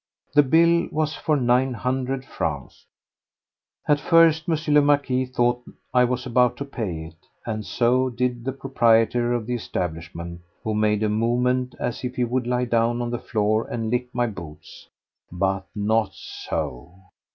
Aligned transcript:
The 0.33 0.41
bill 0.41 0.87
was 0.91 1.13
for 1.15 1.37
nine 1.37 1.75
hundred 1.75 2.25
francs. 2.25 2.87
At 3.87 3.99
first 3.99 4.49
M. 4.49 4.57
le 4.73 4.81
Marquis 4.81 5.27
thought 5.27 5.63
that 5.65 5.75
I 5.93 6.05
was 6.05 6.25
about 6.25 6.57
to 6.57 6.65
pay 6.65 7.05
it—and 7.05 7.67
so 7.67 8.09
did 8.09 8.43
the 8.43 8.51
proprietor 8.51 9.31
of 9.31 9.45
the 9.45 9.53
establishment, 9.53 10.41
who 10.63 10.73
made 10.73 11.03
a 11.03 11.09
movement 11.09 11.75
as 11.79 12.03
if 12.03 12.15
he 12.15 12.23
would 12.23 12.47
lie 12.47 12.65
down 12.65 12.99
on 12.99 13.11
the 13.11 13.19
floor 13.19 13.67
and 13.67 13.91
lick 13.91 14.09
my 14.11 14.25
boots. 14.25 14.89
But 15.31 15.67
not 15.75 16.15
so. 16.15 16.95